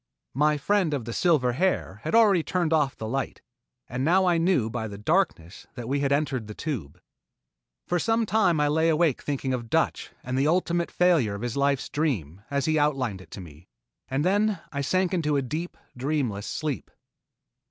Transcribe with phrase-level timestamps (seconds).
[0.33, 3.43] My friend of the silver hair had already turned off the light,
[3.87, 6.99] and now I knew by the darkness that we had entered the Tube.
[7.85, 11.55] For some time I lay awake thinking of "Dutch" and the ultimate failure of his
[11.55, 13.67] life's dream, as he had outlined it to me,
[14.07, 16.89] and then I sank into a deep, dreamless sleep.